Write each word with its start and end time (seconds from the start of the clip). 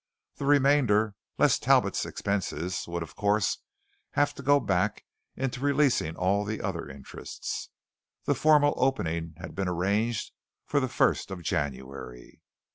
The 0.37 0.47
remainder, 0.47 1.13
less 1.37 1.59
Talbot's 1.59 2.07
expenses, 2.07 2.87
would 2.87 3.03
of 3.03 3.15
course 3.15 3.59
have 4.13 4.33
to 4.33 4.41
go 4.41 4.59
back 4.59 5.05
into 5.35 5.59
releasing 5.59 6.15
all 6.15 6.43
the 6.43 6.59
other 6.59 6.89
interests. 6.89 7.69
The 8.25 8.33
formal 8.33 8.73
opening 8.77 9.35
had 9.37 9.53
been 9.53 9.67
arranged 9.67 10.31
for 10.65 10.79
the 10.79 10.89
first 10.89 11.29
of 11.29 11.43
January. 11.43 12.41